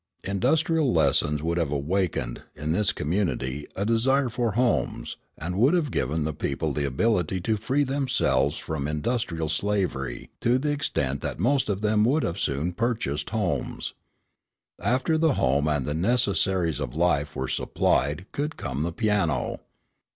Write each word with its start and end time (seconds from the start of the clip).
Industrial 0.23 0.91
lessons 0.91 1.43
would 1.43 1.59
have 1.59 1.69
awakened, 1.69 2.41
in 2.55 2.71
this 2.71 2.91
community, 2.91 3.67
a 3.75 3.85
desire 3.85 4.29
for 4.29 4.53
homes, 4.53 5.15
and 5.37 5.55
would 5.59 5.75
have 5.75 5.91
given 5.91 6.23
the 6.23 6.33
people 6.33 6.73
the 6.73 6.85
ability 6.87 7.39
to 7.41 7.55
free 7.55 7.83
themselves 7.83 8.57
from 8.57 8.87
industrial 8.87 9.47
slavery 9.47 10.31
to 10.39 10.57
the 10.57 10.71
extent 10.71 11.21
that 11.21 11.37
most 11.37 11.69
of 11.69 11.81
them 11.83 12.03
would 12.03 12.23
have 12.23 12.39
soon 12.39 12.73
purchased 12.73 13.29
homes. 13.29 13.93
After 14.79 15.19
the 15.19 15.35
home 15.35 15.67
and 15.67 15.85
the 15.85 15.93
necessaries 15.93 16.79
of 16.79 16.95
life 16.95 17.35
were 17.35 17.47
supplied 17.47 18.25
could 18.31 18.57
come 18.57 18.81
the 18.81 18.91
piano. 18.91 19.57